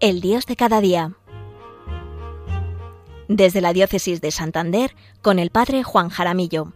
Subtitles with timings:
[0.00, 1.12] El Dios de cada día.
[3.28, 6.72] Desde la Diócesis de Santander, con el Padre Juan Jaramillo.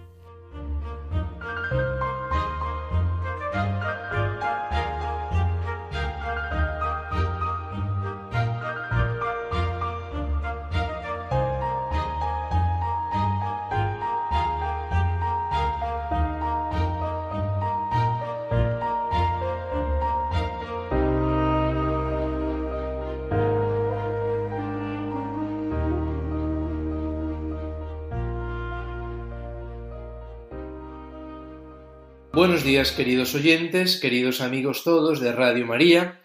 [32.34, 36.20] Buenos días queridos oyentes, queridos amigos todos de Radio María,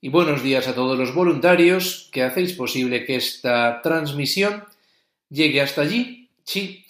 [0.00, 4.64] y buenos días a todos los voluntarios que hacéis posible que esta transmisión
[5.28, 6.86] llegue hasta allí, sí,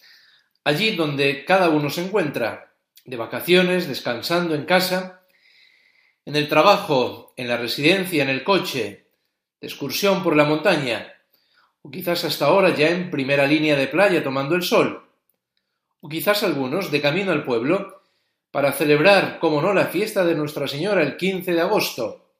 [0.62, 2.72] allí donde cada uno se encuentra,
[3.04, 5.22] de vacaciones, descansando en casa,
[6.24, 9.06] en el trabajo, en la residencia, en el coche,
[9.60, 11.14] de excursión por la montaña,
[11.82, 15.04] o quizás hasta ahora ya en primera línea de playa tomando el sol,
[16.00, 17.95] o quizás algunos de camino al pueblo,
[18.56, 22.30] para celebrar, como no, la fiesta de Nuestra Señora el 15 de agosto.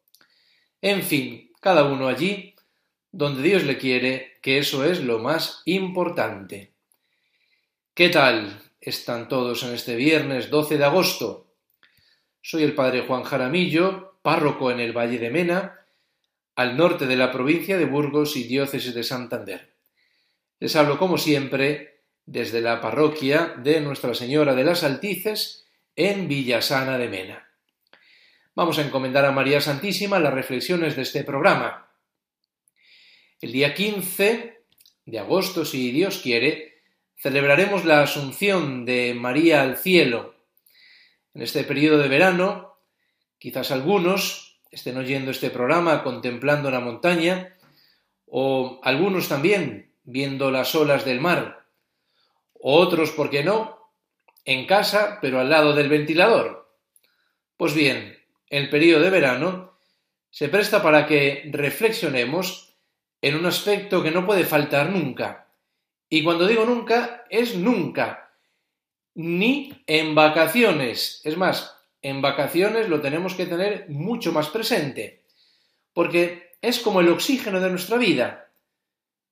[0.81, 2.55] En fin, cada uno allí
[3.12, 6.72] donde Dios le quiere, que eso es lo más importante.
[7.92, 11.53] ¿Qué tal están todos en este viernes 12 de agosto?
[12.41, 15.81] Soy el padre Juan Jaramillo, párroco en el Valle de Mena,
[16.55, 19.75] al norte de la provincia de Burgos y diócesis de Santander.
[20.61, 25.66] Les hablo como siempre desde la parroquia de Nuestra Señora de las Altices,
[25.97, 27.48] en Villasana de Mena.
[28.55, 31.91] Vamos a encomendar a María Santísima las reflexiones de este programa.
[33.41, 34.60] El día 15
[35.06, 36.82] de agosto, si Dios quiere,
[37.16, 40.37] celebraremos la Asunción de María al cielo.
[41.34, 42.78] En este periodo de verano,
[43.38, 47.56] quizás algunos estén oyendo este programa contemplando la montaña,
[48.26, 51.66] o algunos también viendo las olas del mar,
[52.53, 53.75] otros, ¿por qué no?,
[54.46, 56.72] en casa, pero al lado del ventilador.
[57.56, 58.16] Pues bien,
[58.48, 59.78] el periodo de verano
[60.30, 62.76] se presta para que reflexionemos
[63.20, 65.48] en un aspecto que no puede faltar nunca.
[66.08, 68.30] Y cuando digo nunca, es nunca.
[69.14, 71.20] Ni en vacaciones.
[71.24, 75.24] Es más, en vacaciones lo tenemos que tener mucho más presente.
[75.92, 78.52] Porque es como el oxígeno de nuestra vida.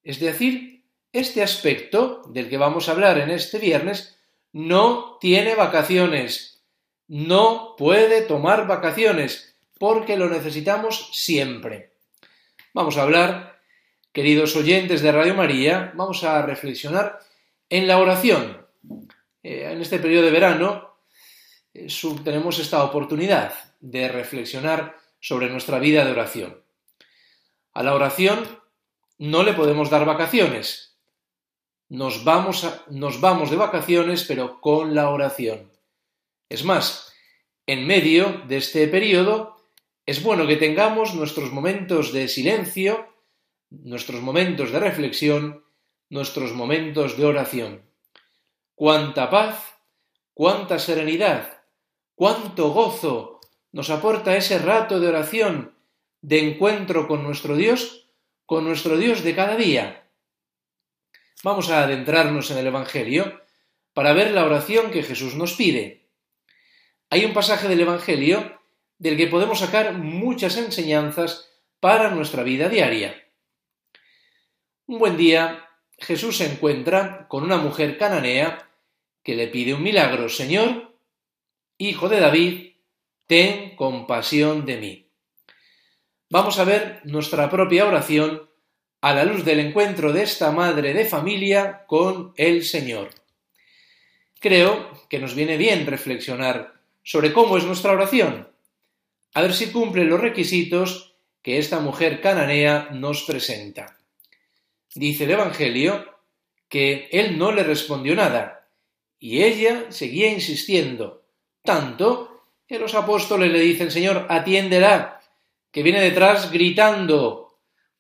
[0.02, 4.19] Es decir, este aspecto del que vamos a hablar en este viernes
[4.54, 6.62] no tiene vacaciones,
[7.09, 11.94] no puede tomar vacaciones, porque lo necesitamos siempre.
[12.72, 13.60] Vamos a hablar,
[14.12, 17.19] queridos oyentes de Radio María, vamos a reflexionar
[17.69, 18.64] en la oración.
[19.43, 20.98] Eh, en este periodo de verano
[21.75, 21.88] eh,
[22.22, 26.62] tenemos esta oportunidad de reflexionar sobre nuestra vida de oración.
[27.72, 28.60] A la oración
[29.19, 30.94] no le podemos dar vacaciones,
[31.89, 35.71] nos vamos, nos vamos de vacaciones, pero con la oración.
[36.49, 37.12] Es más,
[37.67, 39.56] en medio de este periodo,
[40.06, 43.09] es bueno que tengamos nuestros momentos de silencio,
[43.71, 45.65] nuestros momentos de reflexión,
[46.11, 47.83] nuestros momentos de oración.
[48.75, 49.77] Cuánta paz,
[50.33, 51.62] cuánta serenidad,
[52.15, 53.41] cuánto gozo
[53.73, 55.75] nos aporta ese rato de oración,
[56.21, 58.09] de encuentro con nuestro Dios,
[58.47, 60.03] con nuestro Dios de cada día
[61.44, 63.43] vamos a adentrarnos en el Evangelio
[63.93, 66.09] para ver la oración que Jesús nos pide.
[67.10, 68.60] Hay un pasaje del Evangelio
[68.99, 71.50] del que podemos sacar muchas enseñanzas
[71.81, 73.28] para nuestra vida diaria.
[74.87, 75.69] Un buen día,
[75.99, 78.71] Jesús se encuentra con una mujer cananea
[79.22, 80.31] que le pide un milagro.
[80.31, 80.96] Señor,
[81.76, 82.73] hijo de David,
[83.26, 85.11] ten compasión de mí.
[86.31, 88.49] Vamos a ver nuestra propia oración
[89.05, 93.11] a la luz del encuentro de esta madre de familia con el Señor.
[94.41, 96.73] Creo que nos viene bien reflexionar
[97.03, 98.49] sobre cómo es nuestra oración,
[99.35, 103.99] a ver si cumple los requisitos que esta mujer cananea nos presenta.
[104.95, 106.06] Dice el Evangelio
[106.71, 108.71] que él no le respondió nada,
[109.19, 111.27] y ella seguía insistiendo,
[111.62, 115.21] tanto que los apóstoles le dicen, Señor, atiéndela,
[115.71, 117.44] que viene detrás gritando,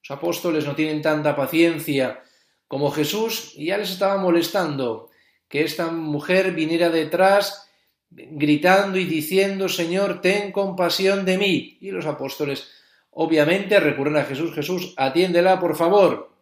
[0.06, 2.22] los apóstoles no tienen tanta paciencia
[2.68, 5.08] como Jesús y ya les estaba molestando
[5.48, 7.70] que esta mujer viniera detrás
[8.10, 11.78] gritando y diciendo, Señor, ten compasión de mí.
[11.80, 12.70] Y los apóstoles
[13.12, 16.36] obviamente recurren a Jesús, Jesús, atiéndela, por favor.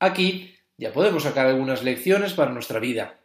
[0.00, 3.20] Aquí ya podemos sacar algunas lecciones para nuestra vida.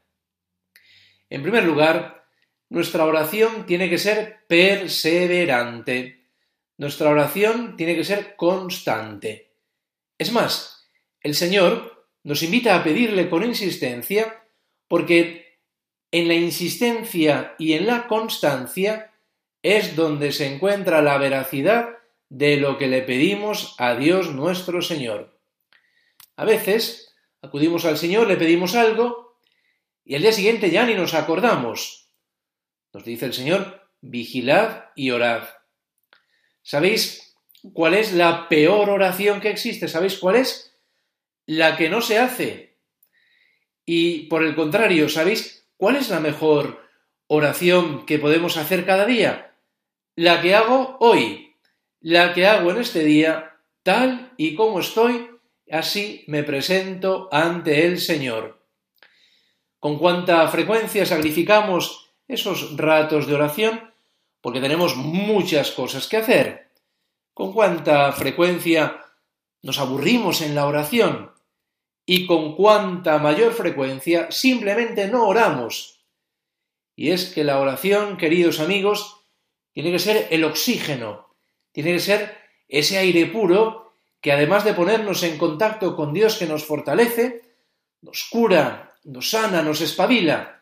[1.30, 2.26] En primer lugar,
[2.70, 6.21] nuestra oración tiene que ser perseverante.
[6.78, 9.52] Nuestra oración tiene que ser constante.
[10.18, 10.90] Es más,
[11.22, 14.46] el Señor nos invita a pedirle con insistencia
[14.88, 15.58] porque
[16.12, 19.14] en la insistencia y en la constancia
[19.64, 21.98] es donde se encuentra la veracidad
[22.30, 25.40] de lo que le pedimos a Dios nuestro Señor.
[26.36, 29.38] A veces acudimos al Señor, le pedimos algo
[30.04, 32.10] y al día siguiente ya ni nos acordamos.
[32.94, 35.44] Nos dice el Señor, vigilad y orad.
[36.62, 37.36] ¿Sabéis
[37.74, 39.88] cuál es la peor oración que existe?
[39.88, 40.78] ¿Sabéis cuál es?
[41.46, 42.78] La que no se hace.
[43.86, 46.88] Y por el contrario, ¿sabéis cuál es la mejor
[47.28, 49.56] oración que podemos hacer cada día?
[50.16, 51.52] La que hago hoy
[52.02, 55.30] la que hago en este día, tal y como estoy,
[55.72, 58.66] así me presento ante el Señor.
[59.80, 63.91] Con cuánta frecuencia sacrificamos esos ratos de oración,
[64.42, 66.72] porque tenemos muchas cosas que hacer.
[67.34, 69.02] Con cuánta frecuencia
[69.62, 71.32] nos aburrimos en la oración
[72.06, 76.04] y con cuánta mayor frecuencia simplemente no oramos.
[76.96, 79.24] Y es que la oración, queridos amigos,
[79.74, 81.32] tiene que ser el oxígeno
[81.72, 86.46] tiene que ser ese aire puro que además de ponernos en contacto con Dios que
[86.46, 87.42] nos fortalece,
[88.02, 90.62] nos cura, nos sana, nos espabila,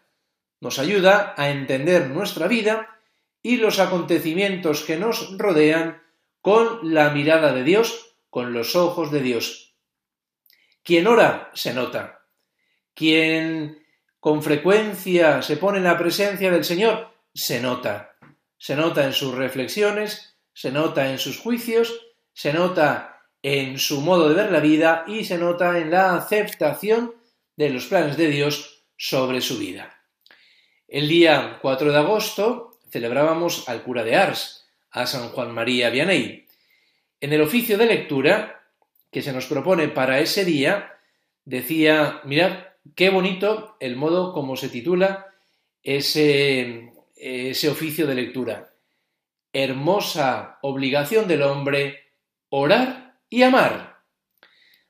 [0.61, 2.98] nos ayuda a entender nuestra vida
[3.41, 6.01] y los acontecimientos que nos rodean
[6.41, 9.75] con la mirada de Dios, con los ojos de Dios.
[10.83, 12.21] Quien ora se nota.
[12.93, 13.85] Quien
[14.19, 18.15] con frecuencia se pone en la presencia del Señor se nota.
[18.57, 24.27] Se nota en sus reflexiones, se nota en sus juicios, se nota en su modo
[24.27, 27.15] de ver la vida y se nota en la aceptación
[27.55, 30.03] de los planes de Dios sobre su vida.
[30.87, 36.45] El día 4 de agosto celebrábamos al cura de Ars, a San Juan María Vianney.
[37.21, 38.63] En el oficio de lectura
[39.11, 40.93] que se nos propone para ese día,
[41.45, 42.65] decía, mirad
[42.95, 45.27] qué bonito el modo como se titula
[45.83, 48.69] ese, ese oficio de lectura
[49.53, 51.99] hermosa obligación del hombre,
[52.49, 53.97] orar y amar.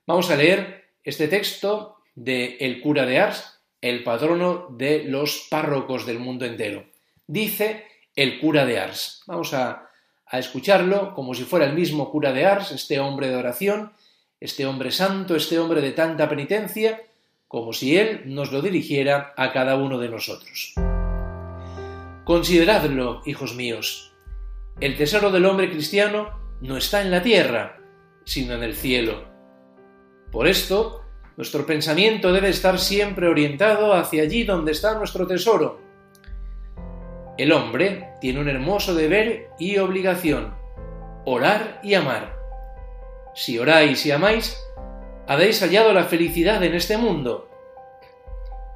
[0.06, 6.06] Vamos a leer este texto de el cura de Ars, el patrono de los párrocos
[6.06, 6.89] del mundo entero.
[7.30, 7.86] Dice
[8.16, 9.22] el cura de Ars.
[9.28, 9.88] Vamos a,
[10.32, 13.94] escucharlo como si fuera el mismo cura de Ars, este hombre de oración,
[14.40, 17.04] este hombre santo, este hombre de tanta penitencia,
[17.48, 20.74] como si él nos lo dirigiera a cada uno de nosotros.
[22.24, 24.12] Consideradlo, hijos míos,
[24.80, 26.32] el tesoro del hombre cristiano
[26.62, 27.78] no está en la tierra,
[28.26, 29.26] sino en el cielo.
[30.32, 31.06] Por esto,
[31.38, 35.89] nuestro pensamiento debe estar siempre orientado hacia allí donde está nuestro tesoro.
[37.40, 40.56] El hombre tiene un hermoso deber y obligación,
[41.24, 42.36] orar y amar.
[43.34, 44.62] Si oráis y amáis,
[45.26, 47.50] habéis hallado la felicidad en este mundo.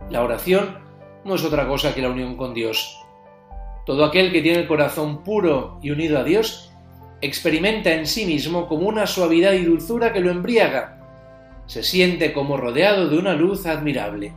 [0.09, 0.77] La oración
[1.25, 2.97] no es otra cosa que la unión con Dios.
[3.85, 6.71] Todo aquel que tiene el corazón puro y unido a Dios
[7.19, 11.01] experimenta en sí mismo como una suavidad y dulzura que lo embriaga.
[11.65, 14.31] Se siente como rodeado de una luz admirable.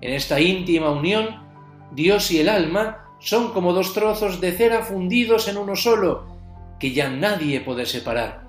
[0.00, 1.48] En esta íntima unión,
[1.90, 6.26] Dios y el alma son como dos trozos de cera fundidos en uno solo,
[6.78, 8.46] que ya nadie puede separar.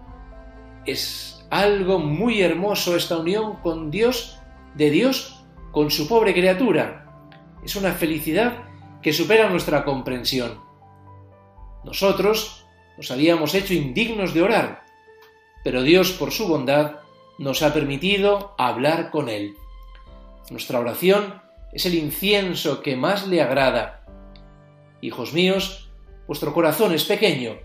[0.86, 4.40] Es algo muy hermoso esta unión con Dios,
[4.76, 7.06] de Dios con su pobre criatura.
[7.64, 8.64] Es una felicidad
[9.02, 10.60] que supera nuestra comprensión.
[11.84, 12.66] Nosotros
[12.98, 14.84] nos habíamos hecho indignos de orar,
[15.64, 16.98] pero Dios por su bondad
[17.38, 19.56] nos ha permitido hablar con Él.
[20.50, 23.99] Nuestra oración es el incienso que más le agrada.
[25.02, 25.92] Hijos míos,
[26.28, 27.58] vuestro corazón es pequeño,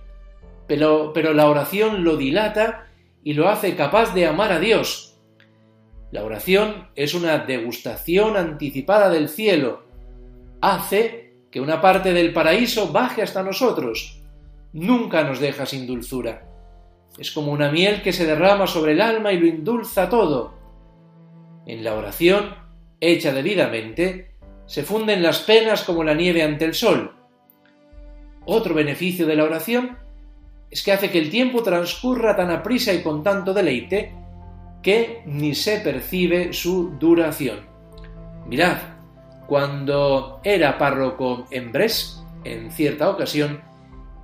[0.66, 2.86] pero, la oración lo dilata
[3.22, 5.18] y lo hace capaz de amar a Dios.
[6.10, 9.84] La oración es una degustación anticipada del cielo.
[10.60, 14.22] Hace que una parte del paraíso baje hasta nosotros.
[14.72, 16.48] Nunca nos deja sin dulzura.
[17.18, 20.54] Es como una miel que se derrama sobre el alma y lo indulza todo.
[21.66, 22.54] En la oración,
[23.00, 24.34] hecha debidamente,
[24.66, 27.14] se funden las penas como la nieve ante el sol.
[28.46, 29.98] Otro beneficio de la oración
[30.70, 34.12] es que hace que el tiempo transcurra tan aprisa y con tanto deleite
[34.82, 37.60] que ni se percibe su duración.
[38.46, 38.78] Mirad,
[39.46, 43.62] cuando era párroco en Bres, en cierta ocasión,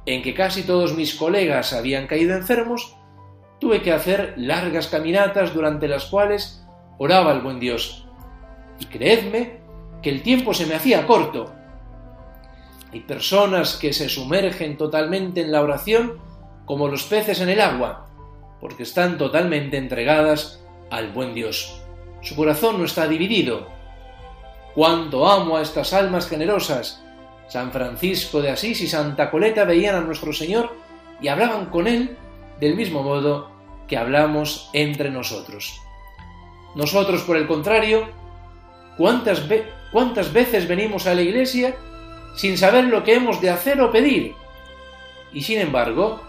[0.06, 2.96] en que casi todos mis colegas habían caído enfermos,
[3.58, 6.66] tuve que hacer largas caminatas durante las cuales
[6.98, 8.06] oraba al buen Dios.
[8.78, 9.60] Y creedme
[10.02, 11.54] que el tiempo se me hacía corto.
[12.92, 16.18] Hay personas que se sumergen totalmente en la oración
[16.64, 18.08] como los peces en el agua,
[18.60, 21.80] porque están totalmente entregadas al buen Dios.
[22.20, 23.68] Su corazón no está dividido.
[24.74, 27.02] Cuánto amo a estas almas generosas.
[27.48, 30.74] San Francisco de Asís y Santa Coleta veían a nuestro Señor
[31.20, 32.16] y hablaban con Él
[32.60, 33.50] del mismo modo
[33.88, 35.80] que hablamos entre nosotros.
[36.76, 38.08] Nosotros, por el contrario,
[38.96, 39.42] ¿cuántas,
[39.90, 41.74] cuántas veces venimos a la iglesia
[42.34, 44.34] sin saber lo que hemos de hacer o pedir?
[45.32, 46.20] Y sin embargo,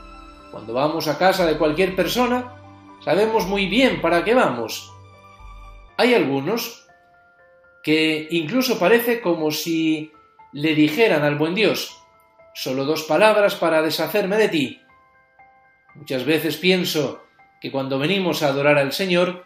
[0.51, 2.53] cuando vamos a casa de cualquier persona,
[3.03, 4.91] sabemos muy bien para qué vamos.
[5.98, 6.88] Hay algunos
[7.84, 10.12] que incluso parece como si
[10.53, 11.98] le dijeran al buen Dios,
[12.53, 14.81] solo dos palabras para deshacerme de ti.
[15.96, 17.24] Muchas veces pienso
[17.60, 19.46] que cuando venimos a adorar al Señor,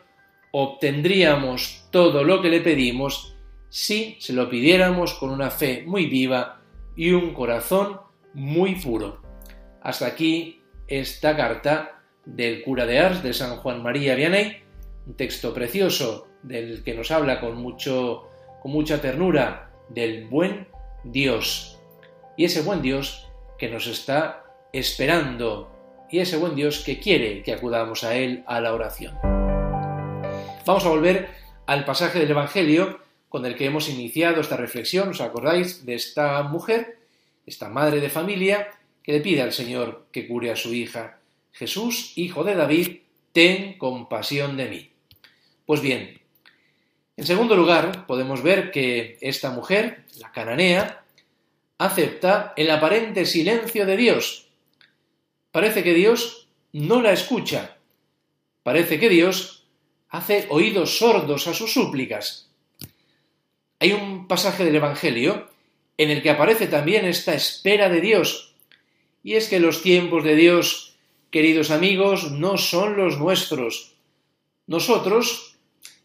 [0.52, 3.35] obtendríamos todo lo que le pedimos
[3.70, 6.62] si se lo pidiéramos con una fe muy viva
[6.96, 8.00] y un corazón
[8.34, 9.22] muy puro.
[9.82, 14.64] Hasta aquí esta carta del cura de Ars de San Juan María Vianney,
[15.06, 18.30] un texto precioso del que nos habla con, mucho,
[18.62, 20.68] con mucha ternura del buen
[21.04, 21.80] Dios.
[22.38, 24.44] Y ese buen Dios que nos está
[24.74, 25.72] esperando
[26.10, 29.18] y ese buen Dios que quiere que acudamos a Él a la oración.
[30.66, 31.30] Vamos a volver
[31.66, 33.00] al pasaje del Evangelio
[33.36, 35.10] con el que hemos iniciado esta reflexión.
[35.10, 37.00] ¿Os acordáis de esta mujer,
[37.46, 38.72] esta madre de familia,
[39.04, 41.20] que le pide al Señor que cure a su hija?
[41.51, 43.00] Jesús, hijo de David,
[43.34, 44.89] ten compasión de mí.
[45.65, 46.22] Pues bien,
[47.18, 51.04] en segundo lugar, podemos ver que esta mujer, la cananea,
[51.77, 54.48] acepta el aparente silencio de Dios.
[55.51, 57.75] Parece que Dios no la escucha.
[58.63, 59.68] Parece que Dios
[60.08, 62.46] hace oídos sordos a sus súplicas.
[63.79, 65.50] Hay un pasaje del Evangelio
[65.98, 68.53] en el que aparece también esta espera de Dios.
[69.24, 70.96] Y es que los tiempos de Dios,
[71.32, 73.94] queridos amigos, no son los nuestros.
[74.67, 75.55] Nosotros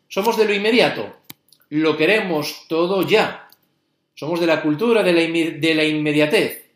[0.08, 1.14] somos de lo inmediato,
[1.68, 3.48] lo queremos todo ya.
[4.14, 6.66] Somos de la cultura de la, inmediatez.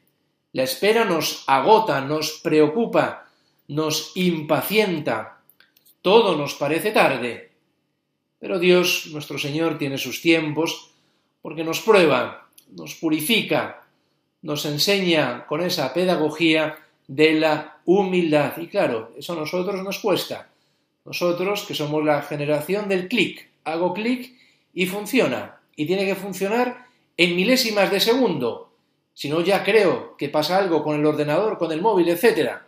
[0.52, 3.28] La espera nos agota, nos preocupa,
[3.68, 5.40] nos impacienta.
[6.00, 7.50] Todo nos parece tarde.
[8.44, 10.90] Pero Dios, nuestro Señor, tiene sus tiempos
[11.40, 13.86] porque nos prueba, nos purifica,
[14.42, 16.76] nos enseña con esa pedagogía
[17.08, 18.52] de la humildad.
[18.58, 20.50] Y claro, eso a nosotros nos cuesta.
[21.06, 24.34] Nosotros, que somos la generación del clic, hago clic
[24.74, 25.60] y funciona.
[25.74, 28.74] Y tiene que funcionar en milésimas de segundo.
[29.14, 32.58] Si no, ya creo que pasa algo con el ordenador, con el móvil, etc.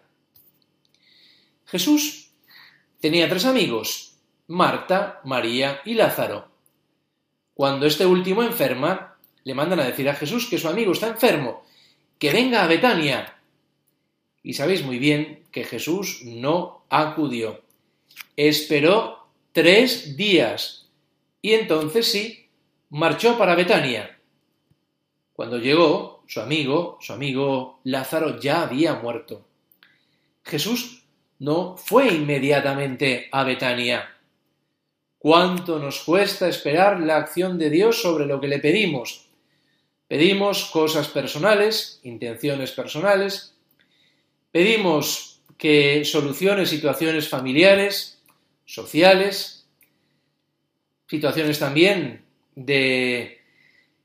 [1.67, 2.31] Jesús
[2.99, 4.06] tenía tres amigos,
[4.49, 6.49] Marta, María y Lázaro.
[7.55, 11.65] Cuando este último enferma, le mandan a decir a Jesús que su amigo está enfermo,
[12.19, 13.39] que venga a Betania.
[14.43, 17.67] Y sabéis muy bien que Jesús no acudió
[18.37, 20.89] esperó tres días
[21.41, 22.49] y entonces sí,
[22.91, 24.19] marchó para Betania.
[25.33, 29.47] Cuando llegó, su amigo, su amigo Lázaro ya había muerto.
[30.45, 31.05] Jesús
[31.39, 34.16] no fue inmediatamente a Betania.
[35.27, 39.27] ¿Cuánto nos cuesta esperar la acción de Dios sobre lo que le pedimos?
[40.07, 43.53] Pedimos cosas personales, intenciones personales,
[44.53, 48.23] pedimos que solucione situaciones familiares,
[48.67, 49.67] sociales,
[51.09, 52.23] situaciones también
[52.55, 53.41] de,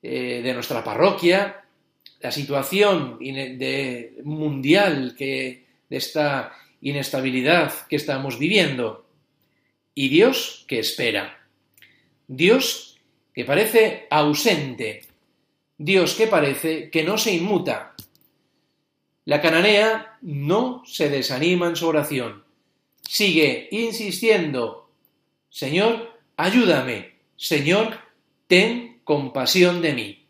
[0.02, 1.66] eh, de nuestra parroquia,
[2.20, 6.52] la situación de, mundial que, de esta
[6.82, 9.11] inestabilidad que estamos viviendo.
[9.94, 11.48] Y Dios que espera.
[12.28, 13.00] Dios
[13.34, 15.02] que parece ausente.
[15.78, 17.96] Dios que parece que no se inmuta.
[19.26, 22.44] La cananea no se desanima en su oración
[23.12, 24.90] sigue insistiendo,
[25.50, 27.98] Señor, ayúdame, Señor,
[28.48, 30.28] ten compasión de mí.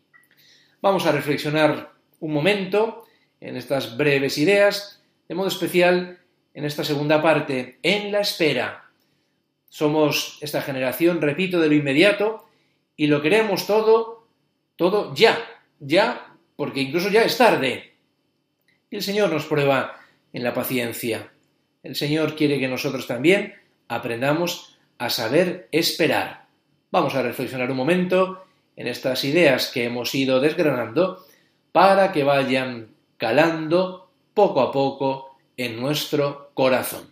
[0.80, 3.06] Vamos a reflexionar un momento
[3.40, 6.18] en estas breves ideas, de modo especial
[6.54, 8.81] en esta segunda parte, en la espera.
[9.72, 12.44] Somos esta generación, repito, de lo inmediato
[12.94, 14.28] y lo queremos todo,
[14.76, 15.38] todo ya,
[15.80, 17.94] ya, porque incluso ya es tarde.
[18.90, 19.98] Y el Señor nos prueba
[20.34, 21.32] en la paciencia.
[21.82, 23.54] El Señor quiere que nosotros también
[23.88, 26.48] aprendamos a saber esperar.
[26.90, 28.44] Vamos a reflexionar un momento
[28.76, 31.24] en estas ideas que hemos ido desgranando
[31.72, 37.10] para que vayan calando poco a poco en nuestro corazón.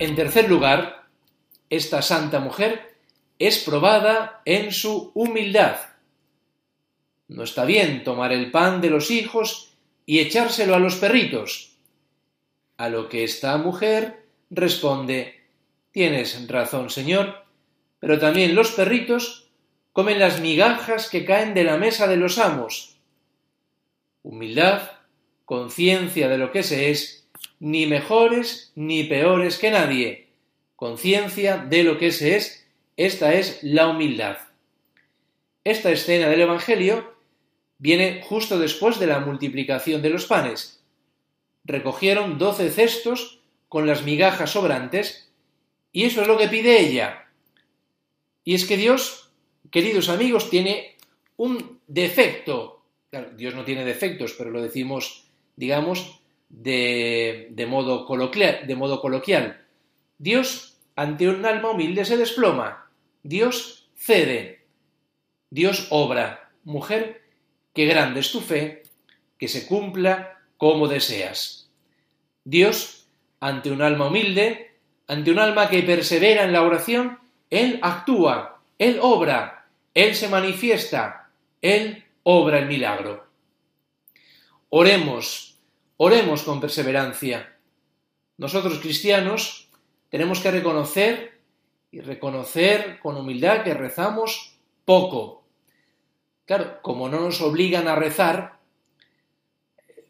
[0.00, 1.04] En tercer lugar,
[1.68, 2.96] esta santa mujer
[3.38, 5.76] es probada en su humildad.
[7.28, 9.74] No está bien tomar el pan de los hijos
[10.06, 11.76] y echárselo a los perritos.
[12.78, 15.38] A lo que esta mujer responde
[15.92, 17.44] Tienes razón, señor,
[17.98, 19.50] pero también los perritos
[19.92, 22.96] comen las migajas que caen de la mesa de los amos.
[24.22, 24.92] Humildad,
[25.44, 27.19] conciencia de lo que se es,
[27.60, 30.28] ni mejores ni peores que nadie.
[30.74, 34.38] Conciencia de lo que se es, esta es la humildad.
[35.62, 37.14] Esta escena del Evangelio
[37.78, 40.82] viene justo después de la multiplicación de los panes.
[41.64, 45.30] Recogieron doce cestos con las migajas sobrantes,
[45.92, 47.28] y eso es lo que pide ella.
[48.42, 49.30] Y es que Dios,
[49.70, 50.96] queridos amigos, tiene
[51.36, 52.82] un defecto.
[53.36, 56.19] Dios no tiene defectos, pero lo decimos, digamos,
[56.50, 59.64] de, modo coloquial, de modo coloquial.
[60.18, 62.90] Dios, ante un alma humilde, se desploma.
[63.22, 64.66] Dios cede.
[65.48, 66.50] Dios obra.
[66.64, 67.22] Mujer,
[67.72, 68.82] qué grande es tu fe,
[69.38, 71.70] que se cumpla como deseas.
[72.44, 73.06] Dios,
[73.40, 74.72] ante un alma humilde,
[75.06, 81.30] ante un alma que persevera en la oración, Él actúa, Él obra, Él se manifiesta,
[81.62, 83.26] Él obra el milagro.
[84.68, 85.49] Oremos
[86.02, 87.58] Oremos con perseverancia.
[88.38, 89.68] Nosotros cristianos
[90.08, 91.38] tenemos que reconocer
[91.92, 95.44] y reconocer con humildad que rezamos poco.
[96.46, 98.60] Claro, como no nos obligan a rezar,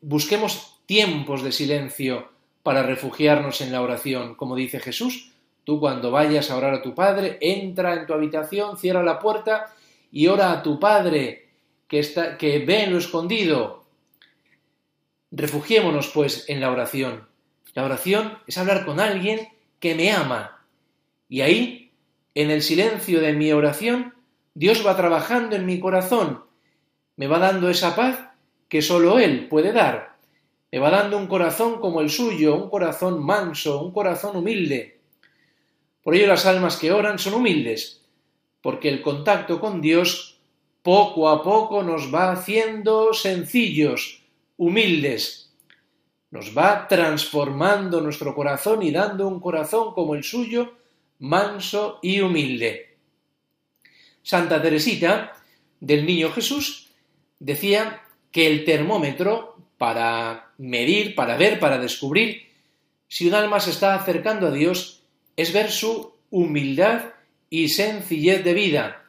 [0.00, 2.30] busquemos tiempos de silencio
[2.62, 4.36] para refugiarnos en la oración.
[4.36, 5.32] Como dice Jesús,
[5.64, 9.74] tú cuando vayas a orar a tu Padre, entra en tu habitación, cierra la puerta
[10.12, 11.48] y ora a tu Padre
[11.88, 13.79] que, está, que ve en lo escondido
[15.30, 17.28] Refugiémonos, pues, en la oración.
[17.74, 20.66] La oración es hablar con alguien que me ama.
[21.28, 21.92] Y ahí,
[22.34, 24.14] en el silencio de mi oración,
[24.54, 26.44] Dios va trabajando en mi corazón,
[27.16, 28.18] me va dando esa paz
[28.68, 30.16] que sólo Él puede dar.
[30.72, 35.00] Me va dando un corazón como el suyo, un corazón manso, un corazón humilde.
[36.02, 38.00] Por ello las almas que oran son humildes,
[38.62, 40.40] porque el contacto con Dios
[40.82, 44.19] poco a poco nos va haciendo sencillos,
[44.60, 45.50] humildes.
[46.30, 50.74] Nos va transformando nuestro corazón y dando un corazón como el suyo,
[51.18, 52.98] manso y humilde.
[54.22, 55.32] Santa Teresita
[55.80, 56.90] del Niño Jesús
[57.38, 62.42] decía que el termómetro para medir, para ver, para descubrir
[63.08, 65.04] si un alma se está acercando a Dios
[65.36, 67.14] es ver su humildad
[67.48, 69.04] y sencillez de vida,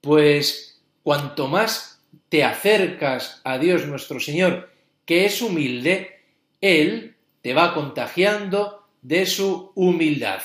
[0.00, 4.69] pues cuanto más te acercas a Dios nuestro Señor
[5.10, 6.20] que es humilde,
[6.60, 10.40] Él te va contagiando de su humildad.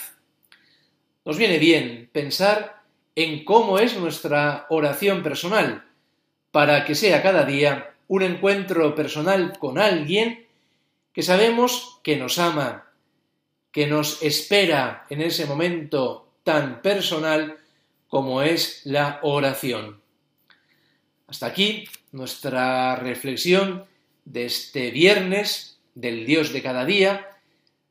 [1.23, 2.81] Nos viene bien pensar
[3.13, 5.85] en cómo es nuestra oración personal,
[6.49, 10.47] para que sea cada día un encuentro personal con alguien
[11.13, 12.91] que sabemos que nos ama,
[13.71, 17.59] que nos espera en ese momento tan personal
[18.07, 20.01] como es la oración.
[21.27, 23.85] Hasta aquí nuestra reflexión
[24.25, 27.29] de este viernes, del Dios de cada día,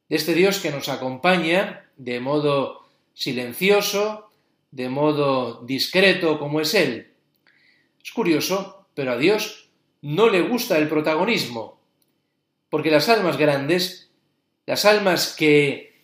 [0.09, 4.31] de este Dios que nos acompaña de modo silencioso,
[4.71, 7.13] de modo discreto como es Él.
[8.03, 9.71] Es curioso, pero a Dios
[10.03, 11.81] no le gusta el protagonismo,
[12.69, 14.11] porque las almas grandes,
[14.67, 15.95] las almas que,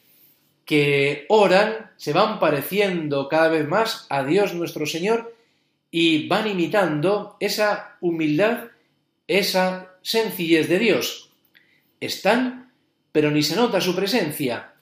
[0.65, 5.35] que oran, se van pareciendo cada vez más a Dios nuestro Señor
[5.91, 8.69] y van imitando esa humildad,
[9.31, 11.31] esa sencillez de Dios.
[12.01, 12.73] Están,
[13.13, 14.75] pero ni se nota su presencia.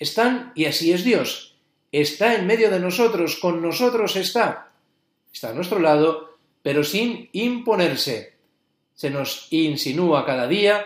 [0.00, 1.56] Están y así es Dios.
[1.92, 4.72] Está en medio de nosotros, con nosotros está.
[5.32, 8.34] Está a nuestro lado, pero sin imponerse.
[8.94, 10.84] Se nos insinúa cada día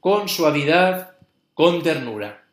[0.00, 1.16] con suavidad,
[1.54, 2.44] con ternura.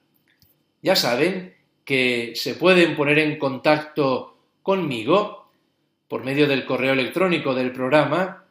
[0.81, 5.51] Ya saben que se pueden poner en contacto conmigo
[6.07, 8.45] por medio del correo electrónico del programa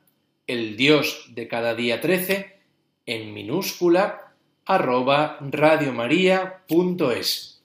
[0.48, 2.56] el Dios de cada día 13
[3.04, 4.32] en minúscula
[4.64, 7.62] arroba radiomaria.es.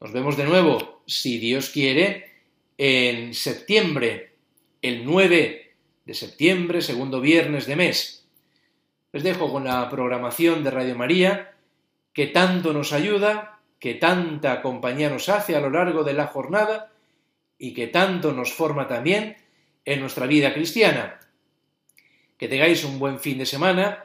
[0.00, 2.30] Nos vemos de nuevo, si Dios quiere,
[2.78, 4.34] en septiembre,
[4.80, 5.74] el 9
[6.04, 8.28] de septiembre, segundo viernes de mes.
[9.12, 11.56] Les dejo con la programación de Radio María,
[12.12, 16.92] que tanto nos ayuda, que tanta compañía nos hace a lo largo de la jornada
[17.58, 19.36] y que tanto nos forma también
[19.84, 21.18] en nuestra vida cristiana
[22.44, 24.04] que tengáis un buen fin de semana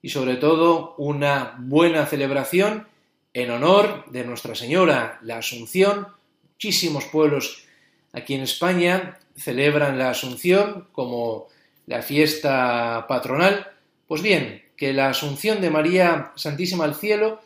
[0.00, 2.86] y sobre todo una buena celebración
[3.34, 6.06] en honor de Nuestra Señora, la Asunción.
[6.44, 7.64] Muchísimos pueblos
[8.12, 11.48] aquí en España celebran la Asunción como
[11.86, 13.72] la fiesta patronal.
[14.06, 17.40] Pues bien, que la Asunción de María Santísima al cielo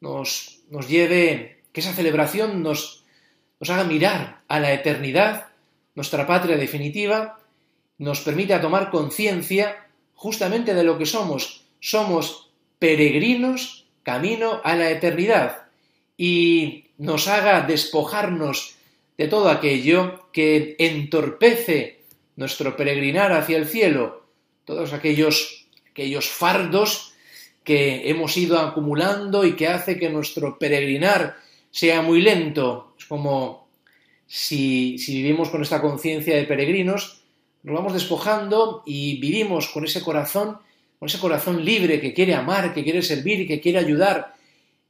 [0.00, 3.04] nos, nos lleve, que esa celebración nos,
[3.60, 5.48] nos haga mirar a la eternidad,
[5.94, 7.38] nuestra patria definitiva,
[8.04, 11.64] nos permita tomar conciencia justamente de lo que somos.
[11.80, 15.68] Somos peregrinos camino a la eternidad
[16.18, 18.76] y nos haga despojarnos
[19.16, 22.02] de todo aquello que entorpece
[22.36, 24.26] nuestro peregrinar hacia el cielo,
[24.66, 27.14] todos aquellos, aquellos fardos
[27.64, 31.38] que hemos ido acumulando y que hace que nuestro peregrinar
[31.70, 32.94] sea muy lento.
[32.98, 33.66] Es como
[34.26, 37.23] si, si vivimos con esta conciencia de peregrinos,
[37.64, 40.58] nos vamos despojando y vivimos con ese corazón,
[40.98, 44.34] con ese corazón libre que quiere amar, que quiere servir, que quiere ayudar,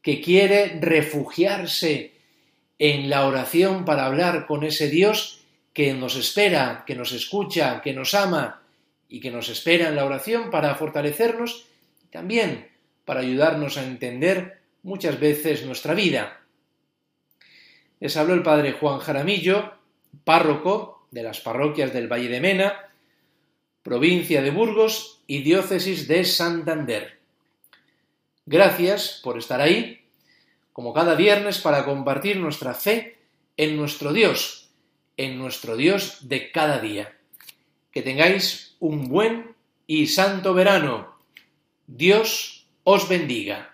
[0.03, 2.13] que quiere refugiarse
[2.81, 5.41] en la oración para hablar con ese Dios
[5.73, 8.63] que nos espera, que nos escucha, que nos ama
[9.09, 11.67] y que nos espera en la oración para fortalecernos
[12.05, 12.69] y también
[13.05, 16.41] para ayudarnos a entender muchas veces nuestra vida.
[18.01, 19.75] Les habló el padre Juan Jaramillo,
[20.25, 22.91] párroco de las parroquias del Valle de Mena,
[23.83, 27.21] provincia de Burgos y diócesis de Santander.
[28.45, 30.01] Gracias por estar ahí
[30.73, 33.17] como cada viernes, para compartir nuestra fe
[33.57, 34.71] en nuestro Dios,
[35.17, 37.17] en nuestro Dios de cada día.
[37.93, 39.55] Que tengáis un buen
[39.87, 41.17] y santo verano.
[41.87, 43.74] Dios os bendiga.